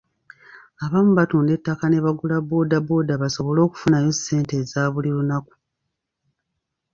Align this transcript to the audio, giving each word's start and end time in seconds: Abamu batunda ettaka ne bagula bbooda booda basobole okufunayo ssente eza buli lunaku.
Abamu 0.85 1.11
batunda 1.19 1.51
ettaka 1.57 1.85
ne 1.89 1.99
bagula 2.05 2.37
bbooda 2.41 2.77
booda 2.87 3.13
basobole 3.21 3.59
okufunayo 3.63 4.09
ssente 4.13 4.53
eza 4.61 4.81
buli 4.93 5.09
lunaku. 5.15 5.53